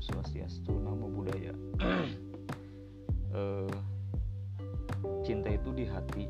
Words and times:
Swastiastu, 0.00 0.72
Namo 0.72 1.12
Buddhaya. 1.12 1.52
uh, 3.36 3.68
cinta 5.26 5.52
itu 5.52 5.70
di 5.76 5.84
hati, 5.84 6.24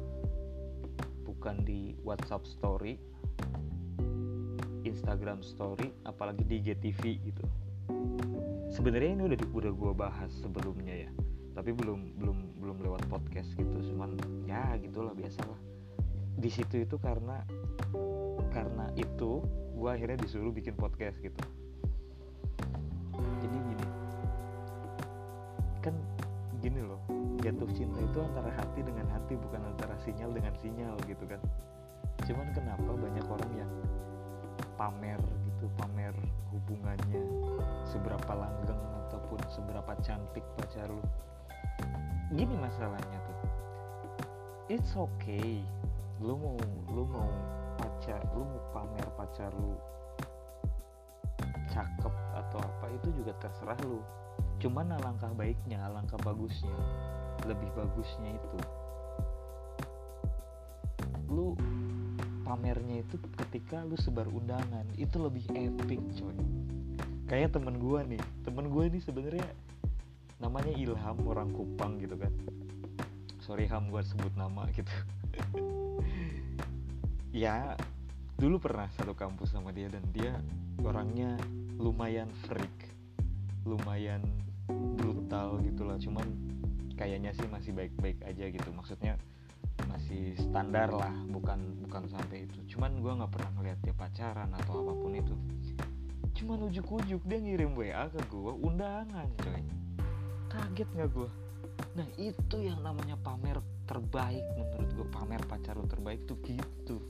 bukan 1.22 1.62
di 1.62 1.94
WhatsApp 2.02 2.46
Story, 2.50 2.98
Instagram 4.82 5.46
Story, 5.46 5.94
apalagi 6.02 6.42
di 6.42 6.58
GTV 6.58 7.02
gitu. 7.22 7.44
Sebenarnya 8.70 9.14
ini 9.14 9.22
udah 9.30 9.38
udah 9.54 9.72
gue 9.74 9.92
bahas 9.94 10.30
sebelumnya 10.42 11.06
ya, 11.06 11.10
tapi 11.54 11.70
belum 11.70 12.18
belum 12.18 12.38
belum 12.58 12.76
lewat 12.82 13.06
podcast 13.06 13.54
gitu. 13.54 13.94
Cuman 13.94 14.18
ya 14.46 14.74
gitulah 14.82 15.14
biasalah. 15.14 15.58
Di 16.38 16.50
situ 16.50 16.82
itu 16.82 16.98
karena 16.98 17.42
karena 18.50 18.90
itu 18.98 19.42
gue 19.78 19.88
akhirnya 19.90 20.18
disuruh 20.22 20.50
bikin 20.50 20.74
podcast 20.74 21.18
gitu 21.22 21.59
kan 25.80 25.96
gini 26.60 26.84
loh 26.84 27.00
jatuh 27.40 27.68
cinta 27.72 27.96
itu 28.04 28.18
antara 28.20 28.52
hati 28.52 28.84
dengan 28.84 29.08
hati 29.08 29.32
bukan 29.40 29.64
antara 29.64 29.96
sinyal 30.04 30.30
dengan 30.32 30.52
sinyal 30.60 30.94
gitu 31.08 31.24
kan. 31.24 31.40
Cuman 32.28 32.52
kenapa 32.52 32.90
banyak 32.92 33.26
orang 33.26 33.52
yang 33.56 33.72
pamer 34.76 35.20
gitu 35.48 35.72
pamer 35.80 36.12
hubungannya? 36.52 37.24
Seberapa 37.88 38.32
langgeng 38.36 38.80
ataupun 39.08 39.40
seberapa 39.48 39.92
cantik 40.04 40.44
pacar 40.60 40.92
lu? 40.92 41.00
Gini 42.36 42.54
masalahnya 42.60 43.18
tuh. 43.24 43.38
It's 44.68 44.92
okay 44.94 45.64
lu 46.20 46.36
mau 46.36 46.60
lu 46.92 47.08
mau 47.08 47.32
pacar 47.80 48.20
lu 48.36 48.44
mau 48.44 48.60
pamer 48.76 49.08
pacar 49.16 49.48
lu 49.56 49.72
cakep 51.72 52.14
itu 52.94 53.08
juga 53.14 53.32
terserah 53.38 53.78
lu. 53.86 54.02
Cuman 54.60 54.92
alangkah 54.94 55.32
baiknya 55.32 55.80
alangkah 55.86 56.20
bagusnya 56.20 56.74
lebih 57.48 57.72
bagusnya 57.72 58.36
itu 58.36 58.58
lu 61.30 61.54
pamernya 62.42 63.06
itu 63.06 63.16
ketika 63.38 63.86
lu 63.86 63.94
sebar 63.94 64.26
undangan 64.26 64.82
itu 64.98 65.14
lebih 65.22 65.46
epic 65.54 66.02
coy. 66.18 66.34
Kayak 67.30 67.54
temen 67.54 67.78
gua 67.78 68.02
nih 68.02 68.18
temen 68.42 68.66
gua 68.66 68.90
ini 68.90 68.98
sebenarnya 68.98 69.46
namanya 70.42 70.74
Ilham 70.74 71.22
orang 71.30 71.54
Kupang 71.54 72.02
gitu 72.02 72.18
kan. 72.18 72.34
Sorry 73.46 73.70
Ham 73.70 73.88
gua 73.94 74.02
sebut 74.02 74.34
nama 74.34 74.66
gitu. 74.74 74.90
Ya 77.30 77.78
dulu 78.34 78.58
pernah 78.58 78.90
satu 78.98 79.14
kampus 79.14 79.54
sama 79.54 79.70
dia 79.70 79.86
dan 79.86 80.02
dia 80.10 80.34
orangnya 80.82 81.38
lumayan 81.80 82.28
freak 82.44 82.92
lumayan 83.64 84.20
brutal 85.00 85.56
gitulah. 85.64 85.96
Cuman 85.96 86.28
kayaknya 86.94 87.32
sih 87.32 87.48
masih 87.48 87.72
baik-baik 87.72 88.20
aja 88.28 88.44
gitu. 88.52 88.68
Maksudnya 88.76 89.16
masih 89.88 90.36
standar 90.36 90.92
lah 90.92 91.12
bukan 91.32 91.80
bukan 91.88 92.04
sampai 92.12 92.44
itu. 92.44 92.76
Cuman 92.76 93.00
gue 93.00 93.12
nggak 93.16 93.32
pernah 93.32 93.50
ngeliat 93.56 93.78
dia 93.80 93.96
pacaran 93.96 94.52
atau 94.52 94.84
apa 94.84 94.92
pun 94.92 95.12
itu. 95.16 95.34
Cuman 96.36 96.68
ujuk-ujuk 96.68 97.24
dia 97.24 97.38
ngirim 97.40 97.72
WA 97.72 98.12
ke 98.12 98.20
gue 98.28 98.52
undangan 98.60 99.28
coy. 99.40 99.64
Kaget 100.52 100.88
nggak 100.92 101.10
gue 101.16 101.30
nah 101.98 102.06
itu 102.20 102.56
yang 102.60 102.78
namanya 102.86 103.18
pamer 103.18 103.58
terbaik 103.88 104.44
menurut 104.54 104.90
gue 104.94 105.06
pamer 105.10 105.42
pacar 105.48 105.74
lu 105.74 105.86
terbaik 105.90 106.22
tuh 106.28 106.38
gitu. 106.46 107.02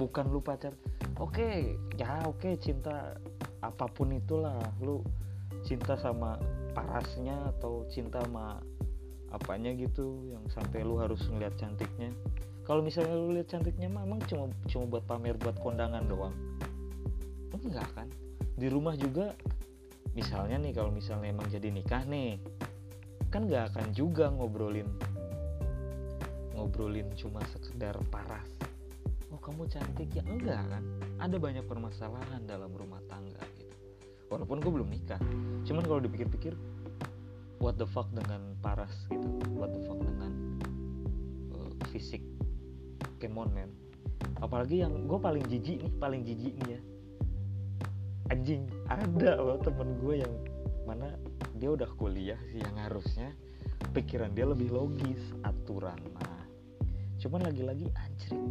Bukan 0.00 0.32
lu 0.32 0.40
pacar 0.40 0.72
oke 1.20 1.36
okay, 1.36 1.76
ya 2.00 2.24
oke 2.24 2.40
okay, 2.40 2.54
cinta 2.56 3.18
apa 3.62 3.86
pun 3.86 4.10
itulah 4.10 4.58
lu 4.82 5.00
cinta 5.62 5.94
sama 5.94 6.36
parasnya 6.74 7.38
atau 7.56 7.86
cinta 7.86 8.18
sama 8.26 8.58
apanya 9.32 9.72
gitu 9.72 10.28
yang 10.28 10.44
sampai 10.52 10.84
lu 10.84 10.98
harus 10.98 11.22
ngeliat 11.30 11.54
cantiknya. 11.56 12.12
Kalau 12.62 12.82
misalnya 12.84 13.14
lu 13.16 13.34
lihat 13.34 13.50
cantiknya 13.50 13.90
mah 13.90 14.06
emang 14.06 14.22
cuma 14.26 14.50
cuma 14.70 14.84
buat 14.86 15.04
pamer 15.06 15.38
buat 15.38 15.56
kondangan 15.62 16.04
doang? 16.06 16.34
Enggak 17.54 17.88
kan? 17.94 18.08
Di 18.58 18.66
rumah 18.68 18.98
juga 18.98 19.32
misalnya 20.12 20.60
nih 20.60 20.74
kalau 20.76 20.90
misalnya 20.90 21.32
emang 21.32 21.48
jadi 21.48 21.72
nikah 21.72 22.04
nih 22.04 22.36
kan 23.32 23.48
nggak 23.48 23.72
akan 23.72 23.96
juga 23.96 24.28
ngobrolin 24.28 24.84
ngobrolin 26.52 27.08
cuma 27.16 27.40
sekedar 27.50 27.96
paras. 28.12 28.46
Oh 29.32 29.40
kamu 29.40 29.64
cantik 29.72 30.12
ya? 30.12 30.22
Enggak 30.28 30.62
kan? 30.68 30.84
Ada 31.18 31.36
banyak 31.40 31.64
permasalahan 31.64 32.44
dalam 32.44 32.70
rumah 32.76 33.00
tangga 33.08 33.21
walaupun 34.32 34.64
gue 34.64 34.72
belum 34.72 34.88
nikah. 34.88 35.20
Cuman 35.68 35.84
kalau 35.84 36.00
dipikir-pikir 36.00 36.56
what 37.60 37.76
the 37.76 37.84
fuck 37.84 38.08
dengan 38.16 38.56
paras 38.64 38.92
gitu. 39.12 39.28
What 39.52 39.76
the 39.76 39.80
fuck 39.84 40.00
dengan 40.00 40.32
uh, 41.52 41.72
fisik 41.92 42.24
kemon 43.20 43.52
men 43.54 43.70
apalagi 44.42 44.82
yang 44.82 45.06
gue 45.06 45.18
paling 45.22 45.46
jijik 45.46 45.78
nih 45.78 45.92
paling 46.02 46.26
jijik 46.26 46.54
nih 46.64 46.78
ya. 46.78 46.80
Anjing 48.34 48.66
ada 48.90 49.38
loh 49.38 49.60
temen 49.62 49.94
gue 50.02 50.24
yang 50.24 50.32
mana 50.82 51.14
dia 51.62 51.70
udah 51.70 51.86
kuliah 51.94 52.38
sih 52.50 52.58
yang 52.58 52.74
harusnya 52.74 53.30
pikiran 53.94 54.34
dia 54.34 54.48
lebih 54.48 54.74
logis 54.74 55.20
aturan 55.46 55.98
nah 56.18 56.42
cuman 57.22 57.46
lagi-lagi 57.46 57.86
anjrit 57.94 58.42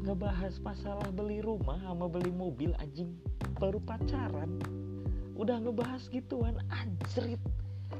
nggak 0.00 0.18
bahas 0.18 0.56
masalah 0.64 1.08
beli 1.12 1.44
rumah 1.44 1.76
sama 1.84 2.08
beli 2.08 2.32
mobil 2.32 2.72
anjing. 2.80 3.12
Baru 3.60 3.76
pacaran 3.84 4.56
udah 5.36 5.60
ngebahas 5.60 6.08
gituan 6.08 6.56
anjrit. 6.72 7.40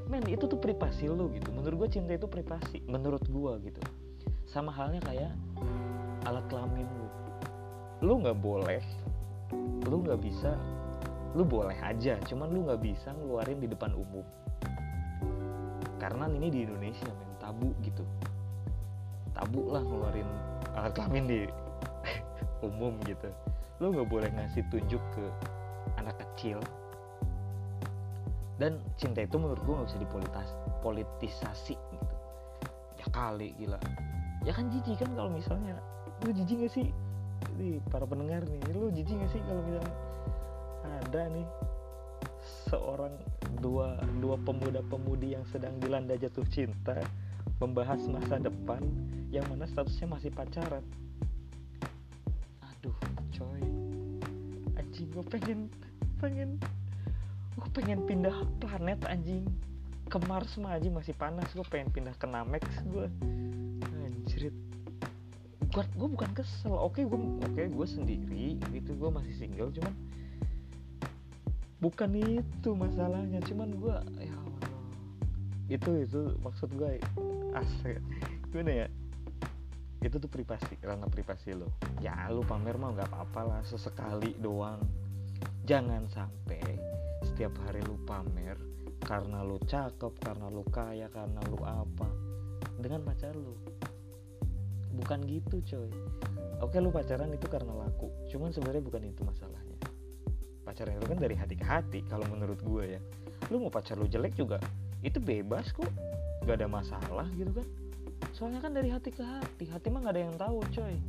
Men 0.09 0.25
itu 0.25 0.49
tuh 0.49 0.57
privasi 0.57 1.05
lo 1.05 1.29
gitu. 1.29 1.53
Menurut 1.53 1.85
gue 1.85 1.99
cinta 2.01 2.17
itu 2.17 2.25
privasi 2.25 2.81
menurut 2.89 3.21
gue 3.29 3.53
gitu. 3.69 3.81
Sama 4.49 4.73
halnya 4.73 4.99
kayak 5.05 5.31
alat 6.25 6.45
kelamin 6.49 6.89
lu. 6.89 7.07
Lu 8.03 8.13
nggak 8.19 8.37
boleh 8.41 8.81
lu 9.87 10.01
nggak 10.01 10.21
bisa 10.23 10.55
lu 11.33 11.43
boleh 11.43 11.75
aja 11.81 12.17
cuman 12.29 12.47
lu 12.53 12.65
nggak 12.69 12.81
bisa 12.81 13.09
ngeluarin 13.13 13.57
di 13.61 13.67
depan 13.69 13.93
umum. 13.93 14.25
Karena 15.97 16.29
ini 16.29 16.49
di 16.49 16.59
Indonesia 16.65 17.09
men 17.09 17.31
tabu 17.41 17.73
gitu. 17.81 18.05
Tabu 19.33 19.73
lah 19.73 19.81
ngeluarin 19.81 20.29
alat 20.77 20.93
kelamin 20.93 21.25
di 21.25 21.39
umum 22.63 22.95
gitu. 23.03 23.27
Lu 23.83 23.91
nggak 23.91 24.07
boleh 24.07 24.29
ngasih 24.31 24.63
tunjuk 24.71 25.03
ke 25.13 25.25
anak 25.99 26.15
kecil. 26.15 26.63
Dan 28.57 28.79
cinta 28.95 29.25
itu 29.25 29.35
menurut 29.35 29.59
gue 29.67 29.73
nggak 29.75 29.89
bisa 29.91 29.99
dipolitas 29.99 30.47
politisasi 30.79 31.75
gitu. 31.75 32.15
Ya 33.03 33.07
kali 33.11 33.51
gila. 33.59 33.79
Ya 34.47 34.55
kan 34.55 34.71
jijik 34.71 35.03
kan 35.03 35.11
kalau 35.15 35.31
misalnya 35.31 35.75
lu 36.23 36.31
jijik 36.31 36.67
gak 36.67 36.73
sih? 36.73 36.87
Ini 37.59 37.83
para 37.91 38.07
pendengar 38.07 38.47
nih 38.47 38.59
lu 38.71 38.87
jijik 38.91 39.19
gak 39.19 39.31
sih 39.35 39.41
kalau 39.43 39.61
misalnya 39.67 39.95
ada 40.83 41.21
nih 41.31 41.47
seorang 42.67 43.15
dua 43.63 43.99
dua 44.19 44.35
pemuda-pemudi 44.43 45.35
yang 45.35 45.45
sedang 45.47 45.79
dilanda 45.79 46.15
jatuh 46.19 46.43
cinta 46.51 46.99
membahas 47.59 48.03
masa 48.11 48.39
depan 48.39 48.83
yang 49.31 49.47
mana 49.47 49.63
statusnya 49.69 50.11
masih 50.11 50.31
pacaran 50.35 50.83
coy. 53.33 53.61
Anjing 54.77 55.09
gue 55.09 55.25
pengen 55.27 55.59
pengen 56.21 56.61
gue 57.57 57.69
pengen 57.73 58.05
pindah 58.05 58.37
planet 58.61 59.01
anjing. 59.09 59.45
Ke 60.07 60.21
Mars 60.29 60.53
mah 60.61 60.77
anjing 60.77 60.93
masih 60.93 61.17
panas. 61.17 61.49
Gue 61.51 61.65
pengen 61.67 61.89
pindah 61.89 62.13
ke 62.17 62.29
Namex 62.29 62.63
gue 62.85 63.09
anjrit. 64.05 64.55
Gue 65.73 65.83
gue 65.97 66.09
bukan 66.13 66.29
kesel. 66.37 66.77
Oke 66.77 67.03
gue 67.03 67.19
oke 67.19 67.61
gue 67.73 67.87
sendiri 67.89 68.61
gitu. 68.71 68.93
Gue 68.93 69.09
masih 69.09 69.33
single 69.33 69.73
cuman 69.73 69.93
bukan 71.81 72.09
itu 72.13 72.69
masalahnya. 72.77 73.41
Cuman 73.43 73.73
gue 73.81 73.95
ya 74.21 74.35
Allah. 74.37 74.71
Itu 75.67 75.91
itu 75.97 76.37
maksud 76.45 76.69
gue 76.77 77.01
asli. 77.57 77.97
Gimana 78.53 78.85
ya 78.85 78.87
itu 80.03 80.19
tuh 80.19 80.27
privasi 80.27 80.75
ranah 80.83 81.07
privasi 81.07 81.55
lo. 81.55 81.71
Ya 82.03 82.27
lu 82.27 82.43
pamer 82.43 82.75
mah 82.75 82.91
nggak 82.91 83.07
apa-apa 83.07 83.41
lah 83.47 83.61
sesekali 83.63 84.35
doang. 84.35 84.83
Jangan 85.63 86.11
sampai 86.11 86.59
setiap 87.23 87.55
hari 87.63 87.79
lu 87.87 87.95
pamer 88.03 88.59
karena 89.07 89.39
lu 89.47 89.55
cakep 89.63 90.11
karena 90.19 90.51
lu 90.51 90.67
kaya 90.67 91.07
karena 91.07 91.39
lu 91.47 91.55
apa 91.63 92.07
dengan 92.83 92.99
pacar 93.07 93.31
lu. 93.31 93.55
Bukan 94.93 95.23
gitu 95.23 95.63
coy. 95.63 95.91
Oke 96.59 96.83
lu 96.83 96.91
pacaran 96.91 97.31
itu 97.31 97.47
karena 97.47 97.71
laku 97.71 98.11
cuman 98.27 98.51
sebenarnya 98.51 98.83
bukan 98.83 99.07
itu 99.07 99.23
masalahnya. 99.23 99.79
Pacaran 100.67 100.99
itu 100.99 101.07
kan 101.07 101.19
dari 101.19 101.35
hati 101.39 101.55
ke 101.55 101.63
hati 101.63 101.99
kalau 102.11 102.27
menurut 102.27 102.59
gue 102.59 102.99
ya. 102.99 103.01
Lu 103.47 103.63
mau 103.63 103.71
pacar 103.71 103.95
lu 103.95 104.11
jelek 104.11 104.35
juga 104.35 104.59
itu 104.99 105.23
bebas 105.23 105.71
kok. 105.71 105.87
Gak 106.43 106.59
ada 106.59 106.67
masalah 106.67 107.23
gitu 107.39 107.55
kan 107.55 107.82
soalnya 108.43 108.59
kan 108.59 108.75
dari 108.75 108.91
hati 108.91 109.07
ke 109.07 109.23
hati 109.23 109.71
hati 109.71 109.87
mah 109.87 110.03
gak 110.03 110.19
ada 110.19 110.21
yang 110.27 110.35
tahu 110.35 110.59
coy. 110.75 110.99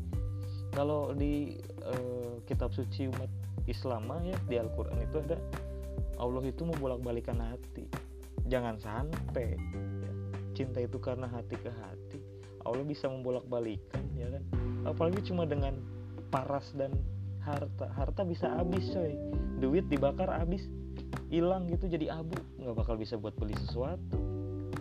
Kalau 0.71 1.11
di 1.19 1.59
uh, 1.83 2.39
kitab 2.47 2.71
suci 2.71 3.11
umat 3.11 3.27
Islam 3.67 4.07
ya 4.23 4.39
di 4.47 4.55
Al-Quran 4.55 5.03
itu 5.03 5.19
ada 5.19 5.43
Allah 6.23 6.47
itu 6.47 6.63
mau 6.63 6.79
bolak 6.79 7.03
balikan 7.03 7.43
hati. 7.43 7.91
Jangan 8.47 8.79
sampai 8.79 9.59
ya, 9.99 10.13
cinta 10.55 10.79
itu 10.79 10.95
karena 11.03 11.27
hati 11.27 11.59
ke 11.59 11.75
hati 11.75 12.23
Allah 12.63 12.87
bisa 12.87 13.11
membolak 13.11 13.51
balikan 13.51 14.07
ya 14.15 14.31
kan? 14.31 14.43
Apalagi 14.87 15.27
cuma 15.27 15.43
dengan 15.43 15.75
paras 16.31 16.71
dan 16.79 16.95
harta. 17.43 17.91
Harta 17.99 18.23
bisa 18.23 18.47
habis 18.47 18.95
coy. 18.95 19.11
Duit 19.59 19.91
dibakar 19.91 20.31
habis. 20.31 20.71
Hilang 21.35 21.67
gitu 21.67 21.91
jadi 21.91 22.15
abu. 22.15 22.39
Nggak 22.63 22.79
bakal 22.79 22.95
bisa 22.95 23.19
buat 23.19 23.35
beli 23.35 23.59
sesuatu. 23.59 24.23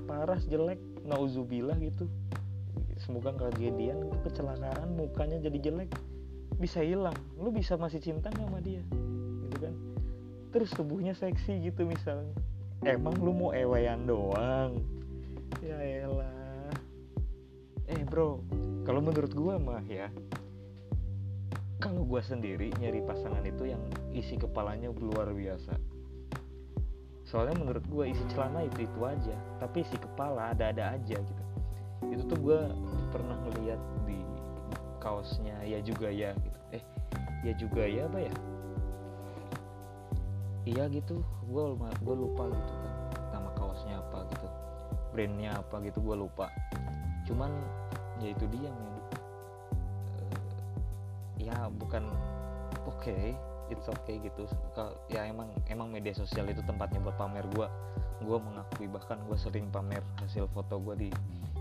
Paras 0.05 0.45
jelek. 0.45 0.77
Nauzubillah 1.01 1.81
gitu 1.81 2.05
semoga 3.03 3.35
kejadian 3.35 4.07
kecelakaan 4.23 4.95
mukanya 4.95 5.35
jadi 5.43 5.59
jelek 5.69 5.91
bisa 6.55 6.79
hilang. 6.79 7.15
Lu 7.35 7.51
bisa 7.51 7.75
masih 7.75 7.99
cinta 7.99 8.31
nggak 8.31 8.47
sama 8.47 8.59
dia? 8.63 8.79
Gitu 9.43 9.57
kan? 9.59 9.75
Terus 10.55 10.69
tubuhnya 10.71 11.11
seksi 11.11 11.59
gitu 11.67 11.83
misalnya. 11.83 12.31
Emang 12.87 13.19
lu 13.19 13.35
mau 13.35 13.51
ewean 13.51 14.07
doang? 14.07 14.79
Ya 15.59 15.75
elah. 15.79 16.71
Eh 17.91 17.99
bro 18.07 18.39
kalau 18.87 19.03
menurut 19.03 19.31
gua 19.35 19.59
mah 19.59 19.83
ya 19.83 20.07
kalau 21.83 22.07
gua 22.07 22.23
sendiri 22.23 22.71
nyari 22.79 23.03
pasangan 23.03 23.43
itu 23.43 23.75
yang 23.75 23.83
isi 24.15 24.39
kepalanya 24.39 24.87
luar 24.95 25.35
biasa. 25.35 25.75
Soalnya 27.27 27.59
menurut 27.59 27.83
gua 27.91 28.07
isi 28.07 28.23
celana 28.31 28.63
itu 28.63 28.87
itu 28.87 28.99
aja. 29.03 29.35
Tapi 29.59 29.83
isi 29.83 29.99
kepala 29.99 30.55
ada-ada 30.55 30.95
aja 30.95 31.19
gitu 31.19 31.43
itu 32.11 32.23
tuh 32.27 32.39
gua 32.41 32.59
pernah 33.13 33.37
ngeliat 33.47 33.79
di 34.03 34.19
kaosnya 34.99 35.55
ya 35.67 35.79
juga 35.83 36.07
ya 36.09 36.31
gitu. 36.39 36.59
Eh 36.73 36.83
ya 37.43 37.53
juga 37.59 37.83
ya 37.83 38.07
apa 38.07 38.19
ya? 38.23 38.33
Iya 40.63 40.83
gitu. 40.95 41.19
Gue 41.47 41.75
gue 41.77 42.15
lupa 42.15 42.47
gitu 42.47 42.73
kan 42.79 42.93
nama 43.35 43.49
kaosnya 43.53 43.99
apa 43.99 44.23
gitu. 44.31 44.47
Brandnya 45.11 45.51
apa 45.59 45.75
gitu 45.83 45.99
gue 45.99 46.15
lupa. 46.23 46.47
Cuman 47.27 47.51
ya 48.23 48.31
itu 48.31 48.47
dia 48.47 48.71
men. 48.71 48.95
Uh, 50.17 50.39
ya 51.37 51.55
bukan 51.75 52.07
oke. 52.87 53.03
okay, 53.03 53.35
it's 53.71 53.87
okay 53.87 54.19
gitu. 54.19 54.47
Ya 55.11 55.27
emang 55.27 55.51
emang 55.69 55.91
media 55.91 56.11
sosial 56.15 56.49
itu 56.51 56.63
tempatnya 56.65 56.99
buat 57.03 57.15
pamer. 57.15 57.45
Gue 57.53 57.67
gue 58.23 58.37
mengakui 58.39 58.87
bahkan 58.87 59.19
gue 59.27 59.35
sering 59.35 59.67
pamer 59.71 60.03
hasil 60.23 60.47
foto 60.51 60.79
gue 60.79 61.07
di 61.07 61.09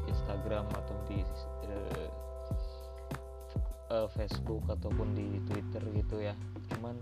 Instagram 0.06 0.66
atau 0.70 0.96
di 1.10 1.22
uh, 1.66 2.08
uh, 3.90 4.08
Facebook 4.14 4.62
ataupun 4.70 5.14
di 5.14 5.38
Twitter 5.46 5.82
gitu 5.94 6.16
ya. 6.22 6.34
Cuman 6.75 6.99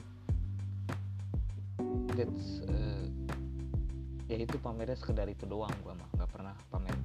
that's 2.17 2.65
uh, 2.69 3.05
ya 4.29 4.37
itu 4.41 4.57
pamernya 4.61 4.97
sekedar 4.97 5.29
itu 5.29 5.45
doang 5.49 5.73
gue 5.85 5.93
mah. 5.93 6.09
Nggak 6.17 6.31
pernah 6.33 6.55
pamer. 6.73 6.97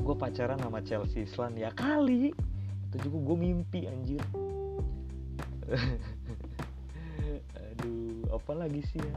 Gue 0.00 0.16
pacaran 0.16 0.58
sama 0.58 0.80
Chelsea 0.82 1.26
Islan 1.26 1.54
ya 1.54 1.70
kali. 1.74 2.34
Itu 2.90 2.96
juga 3.06 3.18
gue 3.22 3.36
mimpi 3.38 3.86
anjir 3.86 4.18
apa 8.30 8.52
lagi 8.54 8.82
sih 8.86 9.00
ya? 9.02 9.16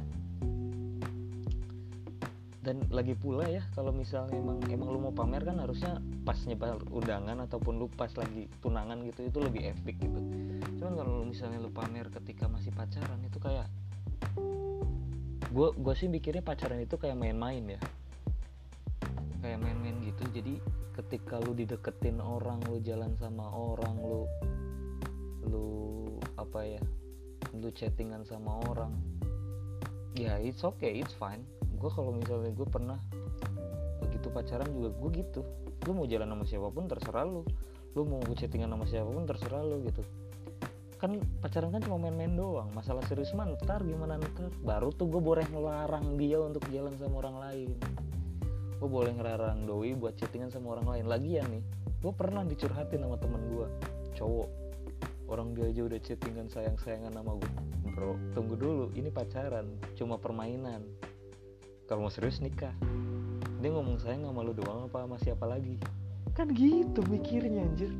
Dan 2.63 2.79
lagi 2.95 3.11
pula 3.11 3.43
ya 3.47 3.59
kalau 3.75 3.91
misalnya 3.91 4.39
emang 4.39 4.63
emang 4.71 4.87
lu 4.87 4.99
mau 5.03 5.13
pamer 5.13 5.43
kan 5.43 5.59
harusnya 5.59 5.99
pas 6.23 6.39
nyebar 6.47 6.79
undangan 6.95 7.43
ataupun 7.43 7.75
lu 7.75 7.91
pas 7.91 8.11
lagi 8.15 8.47
tunangan 8.63 9.03
gitu 9.03 9.27
itu 9.27 9.37
lebih 9.43 9.75
epic 9.75 9.99
gitu. 9.99 10.19
Cuman 10.79 10.93
kalau 10.95 11.27
misalnya 11.27 11.59
lu 11.59 11.67
pamer 11.69 12.07
ketika 12.07 12.47
masih 12.47 12.71
pacaran 12.71 13.19
itu 13.19 13.37
kayak 13.37 13.67
gue 15.53 15.69
gue 15.75 15.93
sih 15.93 16.07
mikirnya 16.07 16.41
pacaran 16.41 16.79
itu 16.79 16.95
kayak 16.95 17.19
main-main 17.19 17.77
ya. 17.77 17.81
Kayak 19.43 19.59
main-main 19.59 19.99
gitu 20.07 20.23
jadi 20.31 20.55
ketika 20.93 21.41
lu 21.43 21.51
dideketin 21.57 22.21
orang 22.23 22.63
lu 22.69 22.79
jalan 22.79 23.11
sama 23.19 23.49
orang 23.49 23.97
lu 23.99 24.23
lu 25.43 25.67
apa 26.39 26.63
ya 26.63 26.81
lu 27.51 27.69
chattingan 27.73 28.23
sama 28.23 28.63
orang. 28.71 28.95
Ya 30.15 30.39
it's 30.39 30.63
okay 30.63 30.95
it's 31.01 31.11
fine. 31.17 31.43
Gue 31.75 31.91
kalau 31.91 32.15
misalnya 32.15 32.55
gue 32.55 32.67
pernah 32.69 32.95
begitu 33.99 34.31
pacaran 34.31 34.69
juga 34.71 34.95
gue 34.95 35.09
gitu. 35.19 35.41
Lu 35.83 35.91
mau 35.91 36.07
jalan 36.07 36.31
sama 36.31 36.45
siapa 36.47 36.67
pun 36.71 36.87
terserah 36.87 37.27
lu. 37.27 37.43
Lu 37.93 38.07
mau 38.07 38.23
chattingan 38.23 38.71
sama 38.71 38.85
siapa 38.87 39.09
pun 39.09 39.23
terserah 39.27 39.61
lu 39.65 39.83
gitu. 39.83 40.01
Kan 41.01 41.19
pacaran 41.43 41.75
kan 41.75 41.83
cuma 41.83 41.99
main-main 41.99 42.31
doang. 42.31 42.71
Masalah 42.71 43.03
serius 43.11 43.35
mah 43.35 43.51
ntar 43.59 43.83
gimana 43.83 44.15
ntar? 44.15 44.47
Baru 44.63 44.95
tuh 44.95 45.11
gue 45.11 45.19
boleh 45.19 45.43
ngelarang 45.51 46.15
dia 46.15 46.39
untuk 46.39 46.63
jalan 46.71 46.95
sama 46.95 47.19
orang 47.19 47.37
lain. 47.43 47.69
Gue 48.79 48.89
boleh 48.91 49.11
ngelarang 49.11 49.67
doi 49.67 49.91
buat 49.99 50.15
chattingan 50.15 50.47
sama 50.47 50.79
orang 50.79 50.87
lain. 50.87 51.05
Lagi 51.11 51.31
ya 51.35 51.43
nih 51.43 51.63
gue 52.03 52.11
pernah 52.11 52.43
dicurhatin 52.43 52.99
sama 52.99 53.15
temen 53.15 53.39
gue 53.47 53.67
cowok 54.19 54.49
orang 55.27 55.55
dia 55.55 55.69
aja 55.71 55.81
udah 55.87 55.99
chattingan 56.01 56.47
sayang-sayangan 56.51 57.13
sama 57.15 57.37
gue 57.39 57.51
bro. 57.93 58.17
Tunggu 58.33 58.57
dulu 58.57 58.85
ini 58.97 59.13
pacaran 59.13 59.69
cuma 59.93 60.17
permainan. 60.17 60.81
Kalau 61.85 62.09
mau 62.09 62.11
serius 62.11 62.41
nikah. 62.41 62.73
Dia 63.61 63.69
ngomong 63.71 64.01
sayang 64.01 64.27
sama 64.27 64.43
lu 64.43 64.51
doang 64.51 64.89
apa 64.89 65.07
sama 65.07 65.15
siapa 65.21 65.45
lagi? 65.47 65.79
Kan 66.33 66.51
gitu 66.51 66.99
mikirnya 67.07 67.63
anjir. 67.63 67.93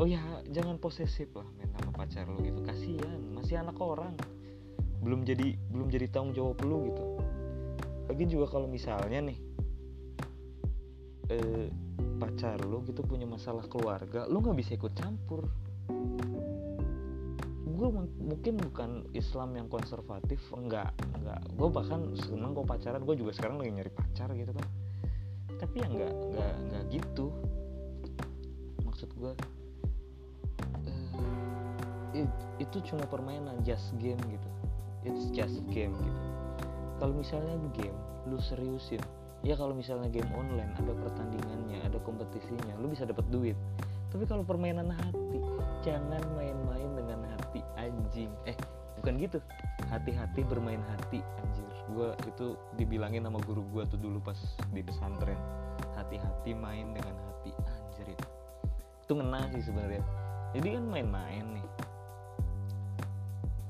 Oh 0.00 0.08
ya 0.08 0.22
jangan 0.48 0.80
posesif 0.80 1.28
lah 1.36 1.44
main 1.60 1.68
sama 1.76 1.92
pacar 1.92 2.24
lu 2.24 2.40
gitu. 2.40 2.62
Kasihan 2.64 3.20
masih 3.36 3.60
anak 3.60 3.76
orang. 3.76 4.16
Belum 5.04 5.26
jadi 5.26 5.58
belum 5.68 5.92
jadi 5.92 6.08
tanggung 6.08 6.32
jawab 6.32 6.62
lu 6.64 6.88
gitu. 6.88 7.04
Lagi 8.08 8.24
juga 8.30 8.46
kalau 8.48 8.66
misalnya 8.70 9.28
nih 9.28 9.38
eh, 11.30 11.66
pacar 12.20 12.60
lu 12.68 12.84
gitu 12.84 13.00
punya 13.00 13.24
masalah 13.24 13.64
keluarga 13.64 14.28
lu 14.28 14.44
nggak 14.44 14.58
bisa 14.60 14.76
ikut 14.76 14.92
campur. 14.92 15.48
Gue 17.80 17.88
mungkin 18.20 18.60
bukan 18.60 19.08
Islam 19.16 19.56
yang 19.56 19.72
konservatif 19.72 20.36
enggak 20.52 20.92
enggak. 21.16 21.40
Gue 21.56 21.72
bahkan 21.72 22.12
seneng 22.20 22.52
kok 22.52 22.68
pacaran 22.68 23.00
gue 23.08 23.16
juga 23.16 23.32
sekarang 23.32 23.56
lagi 23.56 23.72
nyari 23.72 23.88
pacar 23.88 24.28
gitu 24.36 24.52
kan. 24.52 24.66
Tapi 25.56 25.76
ya 25.80 25.88
enggak 25.88 26.12
enggak 26.12 26.54
enggak 26.60 26.84
gitu. 26.92 27.26
Maksud 28.84 29.08
gue 29.16 29.32
uh, 30.84 32.12
it, 32.12 32.28
itu 32.60 32.76
cuma 32.92 33.08
permainan 33.08 33.56
just 33.64 33.96
game 33.96 34.20
gitu. 34.28 34.48
It's 35.08 35.32
just 35.32 35.64
game 35.72 35.96
gitu. 35.96 36.22
Kalau 37.00 37.16
misalnya 37.16 37.56
game 37.72 37.96
lu 38.28 38.36
seriusin 38.36 39.00
ya 39.40 39.54
kalau 39.56 39.72
misalnya 39.72 40.12
game 40.12 40.28
online 40.36 40.72
ada 40.76 40.92
pertandingannya 40.92 41.80
ada 41.84 41.98
kompetisinya 42.04 42.76
lu 42.80 42.92
bisa 42.92 43.08
dapat 43.08 43.24
duit. 43.32 43.56
Tapi 44.10 44.26
kalau 44.26 44.42
permainan 44.42 44.90
hati 44.90 45.38
jangan 45.86 46.20
main-main 46.34 46.90
dengan 46.98 47.24
hati 47.30 47.62
anjing. 47.78 48.30
Eh 48.44 48.58
bukan 49.00 49.14
gitu. 49.22 49.38
Hati-hati 49.86 50.42
bermain 50.44 50.82
hati 50.90 51.22
anjir. 51.40 51.68
Gue 51.94 52.10
itu 52.26 52.58
dibilangin 52.74 53.22
sama 53.22 53.38
guru 53.46 53.62
gue 53.70 53.86
tuh 53.86 53.98
dulu 54.02 54.18
pas 54.18 54.38
di 54.74 54.82
pesantren. 54.82 55.38
Hati-hati 55.94 56.52
main 56.58 56.90
dengan 56.90 57.14
hati 57.14 57.54
anjir 57.64 58.12
itu 58.12 58.28
itu 59.10 59.18
ngena 59.18 59.42
sih 59.50 59.62
sebenarnya. 59.66 60.06
Jadi 60.54 60.68
kan 60.78 60.84
main-main 60.86 61.42
nih. 61.58 61.66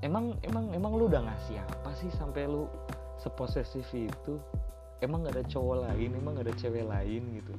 Emang 0.05 0.37
emang 0.45 0.69
emang 0.77 0.93
lu 1.01 1.09
udah 1.09 1.25
ngasih 1.25 1.57
apa 1.65 1.97
sih 1.97 2.13
sampai 2.13 2.45
lu 2.45 2.69
seposesif 3.17 3.89
itu 3.97 4.37
emang 5.01 5.25
gak 5.25 5.41
ada 5.41 5.45
cowok 5.49 5.77
lain 5.89 6.11
emang 6.17 6.33
gak 6.37 6.47
ada 6.49 6.57
cewek 6.57 6.85
lain 6.85 7.23
gitu. 7.41 7.55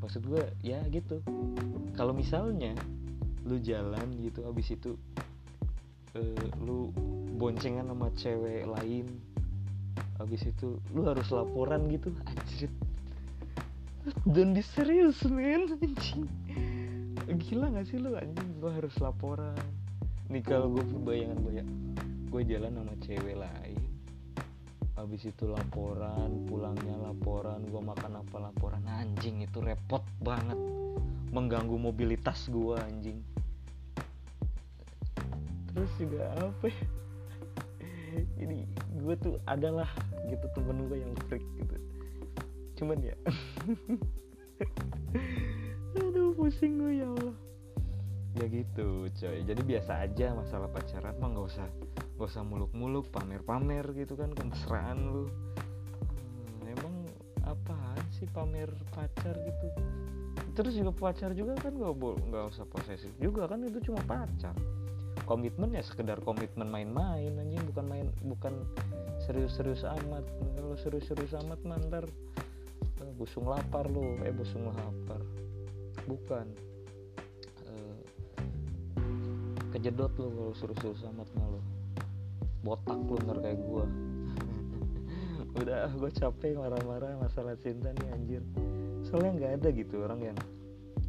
Maksud 0.00 0.22
gue 0.24 0.44
ya 0.64 0.80
gitu. 0.88 1.20
Kalau 1.94 2.16
misalnya 2.16 2.72
lu 3.44 3.60
jalan 3.60 4.08
gitu 4.20 4.44
abis 4.48 4.76
itu 4.76 4.96
uh, 6.16 6.46
lu 6.60 6.92
boncengan 7.38 7.88
sama 7.88 8.08
cewek 8.12 8.68
lain 8.68 9.06
abis 10.18 10.50
itu 10.50 10.76
lu 10.92 11.06
harus 11.06 11.28
laporan 11.30 11.86
gitu 11.92 12.10
anjir. 12.24 12.72
Dan 14.24 14.56
diserius 14.56 15.20
men 15.28 15.76
anjing. 15.78 16.24
Gila 17.28 17.68
gak 17.76 17.92
sih 17.92 18.00
lu 18.00 18.16
anjing? 18.16 18.48
Gue 18.56 18.72
harus 18.72 18.96
laporan. 19.04 19.56
Nih 20.32 20.40
kalau 20.40 20.72
gue 20.72 20.84
bayangan 21.04 21.38
gue 21.44 21.54
ya. 21.60 21.66
Gue 22.28 22.42
jalan 22.44 22.72
sama 22.72 22.94
cewek 23.04 23.36
lain 23.36 23.67
habis 24.98 25.30
itu 25.30 25.46
laporan 25.46 26.42
pulangnya 26.50 26.98
laporan 26.98 27.62
gue 27.70 27.78
makan 27.78 28.18
apa 28.18 28.50
laporan. 28.50 28.82
Anjing 28.90 29.46
itu 29.46 29.62
repot 29.62 30.02
banget. 30.18 30.58
Mengganggu 31.30 31.78
mobilitas 31.78 32.50
gue 32.50 32.74
anjing. 32.74 33.22
Terus 35.70 35.92
juga 36.02 36.34
apa 36.34 36.66
ya? 36.66 36.82
Ini 38.42 38.66
gue 38.98 39.14
tuh 39.22 39.38
adalah 39.46 39.86
gitu 40.26 40.50
temen 40.58 40.90
gue 40.90 40.98
yang 40.98 41.14
freak 41.30 41.46
gitu. 41.62 41.78
Cuman 42.82 42.98
ya. 42.98 43.14
Aduh 46.02 46.34
pusing 46.34 46.82
gue 46.82 46.98
ya 46.98 47.06
Allah. 47.06 47.38
Ya 48.34 48.50
gitu 48.50 49.06
coy. 49.14 49.46
Jadi 49.46 49.62
biasa 49.62 50.02
aja 50.02 50.34
masalah 50.34 50.66
pacaran 50.74 51.14
mah 51.22 51.30
nggak 51.30 51.48
usah 51.54 51.70
gak 52.18 52.34
usah 52.34 52.42
muluk-muluk 52.42 53.14
pamer-pamer 53.14 53.94
gitu 53.94 54.18
kan 54.18 54.34
kemesraan 54.34 54.98
lu. 55.06 55.30
Hmm, 55.30 56.66
emang 56.66 57.06
apaan 57.46 58.02
sih 58.10 58.26
pamer 58.34 58.66
pacar 58.90 59.38
gitu? 59.38 59.66
Terus 60.58 60.74
juga 60.74 60.90
pacar 60.90 61.30
juga 61.30 61.54
kan 61.62 61.78
gak 61.78 61.94
boleh 61.94 62.18
nggak 62.26 62.50
usah 62.50 62.66
posesif 62.66 63.14
juga 63.22 63.46
kan 63.46 63.62
itu 63.62 63.78
cuma 63.86 64.02
pacar. 64.02 64.50
Komitmen 65.30 65.70
ya 65.70 65.82
sekedar 65.86 66.18
komitmen 66.26 66.66
main-main 66.66 67.38
anjing 67.38 67.62
bukan 67.70 67.86
main 67.86 68.10
bukan 68.26 68.66
serius-serius 69.22 69.86
amat. 69.86 70.26
Kalau 70.58 70.74
serius-serius 70.74 71.38
amat 71.46 71.62
mantar 71.62 72.02
eh, 72.98 73.12
busung 73.14 73.46
lapar 73.46 73.86
lo 73.86 74.18
eh 74.26 74.34
busung 74.34 74.66
lapar. 74.74 75.22
Bukan. 76.10 76.50
Eh, 77.70 77.98
kejedot 79.70 80.10
lo 80.18 80.26
kalau 80.34 80.54
serius-serius 80.58 81.06
amat 81.14 81.30
malu 81.38 81.62
botak 82.62 82.98
lu 82.98 83.16
ntar 83.24 83.38
kayak 83.42 83.58
gua. 83.62 83.84
Udah 85.58 85.90
gue 85.90 86.10
capek 86.14 86.54
marah-marah 86.54 87.18
masalah 87.18 87.58
cinta 87.58 87.90
nih 87.90 88.08
anjir. 88.14 88.42
Soalnya 89.02 89.30
nggak 89.38 89.52
ada 89.62 89.68
gitu 89.74 90.04
orang 90.04 90.20
yang 90.32 90.38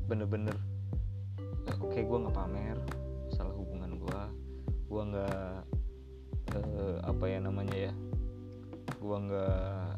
bener-bener 0.09 0.57
oke 1.77 1.93
okay, 1.93 2.01
gue 2.01 2.17
nggak 2.17 2.33
pamer 2.33 2.77
masalah 3.29 3.53
hubungan 3.53 4.01
gue 4.01 4.21
gue 4.89 5.03
nggak 5.13 5.53
uh, 6.57 6.97
apa 7.05 7.25
ya 7.29 7.37
namanya 7.37 7.75
ya 7.77 7.93
gue 8.97 9.17
nggak 9.29 9.93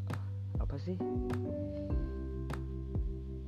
apa 0.62 0.76
sih? 0.84 1.00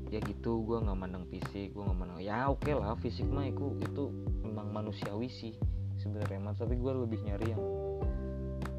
Ya 0.08 0.24
gitu 0.24 0.64
gue 0.64 0.78
nggak 0.80 0.98
mandang 0.98 1.28
fisik 1.28 1.76
gue 1.76 1.84
nggak 1.84 2.00
mandang 2.00 2.24
ya 2.24 2.48
oke 2.48 2.64
okay 2.64 2.74
lah 2.80 2.96
fisik 2.96 3.28
mah 3.28 3.44
itu 3.44 3.76
itu 3.84 4.08
memang 4.46 4.72
manusiawi 4.72 5.28
sih 5.28 5.54
sebenarnya 6.00 6.56
tapi 6.56 6.80
gue 6.80 6.92
lebih 6.96 7.20
nyari 7.28 7.54
yang 7.54 7.64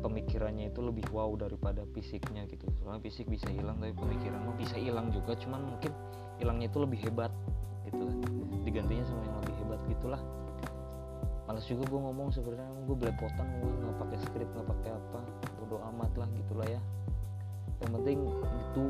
pemikirannya 0.04 0.68
itu 0.68 0.84
lebih 0.84 1.08
wow 1.08 1.32
daripada 1.32 1.80
fisiknya 1.96 2.44
gitu. 2.52 2.68
Soalnya 2.76 3.00
fisik 3.00 3.25
bisa 3.25 3.49
hilang 3.49 3.80
tapi 3.80 3.96
pemikiran 3.96 4.44
bisa 4.61 4.76
hilang 4.76 5.08
juga. 5.08 5.32
Cuman 5.40 5.64
mungkin 5.64 5.96
hilangnya 6.37 6.68
itu 6.68 6.78
lebih 6.84 7.00
hebat 7.08 7.32
gitu 7.88 8.04
kan. 8.04 8.18
Digantinya 8.68 9.04
sama 9.08 9.25
yang 9.25 9.37
lebih 9.40 9.54
hebat 9.64 9.80
gitulah. 9.88 10.20
Males 11.49 11.64
juga 11.64 11.88
gue 11.88 12.00
ngomong 12.04 12.28
sebenarnya. 12.37 12.68
Gue 12.84 12.96
belepotan 13.00 13.49
gue 13.64 13.73
nggak 13.80 13.96
pakai 14.04 14.18
skrip 14.28 14.49
nggak 14.52 14.68
pakai 14.76 14.90
apa. 14.92 15.20
Bodoh 15.64 15.80
amat 15.96 16.12
lah 16.20 16.28
gitulah 16.37 16.68
ya. 16.68 16.80
Yang 17.80 17.90
penting 17.96 18.18
itu 18.61 18.84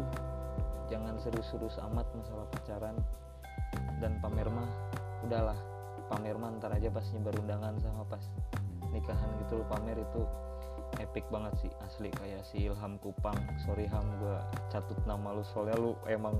jangan 0.90 1.14
serius-serius 1.22 1.78
amat 1.90 2.10
masalah 2.18 2.46
pacaran. 2.50 2.98
Dan 4.02 4.18
pamer 4.18 4.50
mah 4.50 4.66
udahlah. 5.22 5.58
Pamer 6.10 6.34
mah 6.34 6.50
ntar 6.58 6.74
aja 6.74 6.90
pas 6.90 7.06
nyebar 7.14 7.38
undangan 7.38 7.78
sama 7.78 8.02
pas 8.10 8.22
nikahan 8.90 9.30
gitu 9.46 9.62
loh. 9.62 9.66
Pamer 9.70 9.98
itu 9.98 10.22
epic 11.00 11.24
banget 11.30 11.54
sih 11.62 11.70
asli. 11.82 12.10
Kayak 12.14 12.42
si 12.46 12.66
Ilham 12.66 12.98
Kupang 13.00 13.36
sorry 13.64 13.88
Ham 13.90 14.06
gue 14.20 14.38
catut 14.70 14.98
nama 15.08 15.34
lu 15.34 15.42
soalnya 15.42 15.76
lu 15.78 15.92
emang 16.06 16.36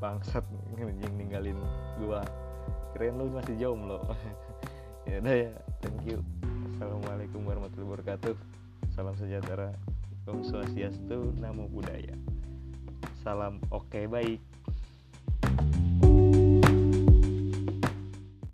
bangsat 0.00 0.44
yang 0.78 0.90
ninggalin 1.16 1.58
gue 2.00 2.20
keren 2.96 3.20
lu 3.20 3.28
masih 3.28 3.54
jomblo 3.60 4.00
ya 5.08 5.20
udah 5.20 5.34
ya 5.34 5.52
thank 5.84 6.02
you. 6.08 6.18
Assalamualaikum 6.74 7.46
warahmatullahi 7.46 7.90
wabarakatuh. 8.00 8.34
Salam 8.94 9.14
sejahtera. 9.14 9.70
Om 10.24 10.40
swastiastu 10.40 11.36
namo 11.36 11.68
buddhaya. 11.68 12.16
Salam 13.20 13.60
oke 13.68 13.88
okay, 13.92 14.04
baik 14.08 14.40